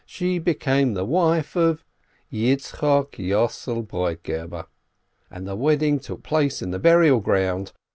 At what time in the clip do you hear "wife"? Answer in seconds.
1.05-1.55